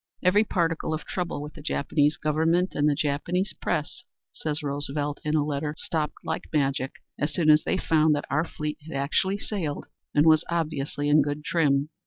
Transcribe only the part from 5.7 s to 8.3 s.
"stopped like magic as soon as they found that